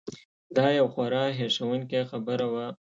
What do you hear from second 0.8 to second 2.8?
خورا هیښوونکې خبره وه.